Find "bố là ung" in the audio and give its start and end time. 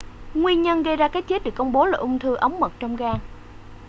1.71-2.19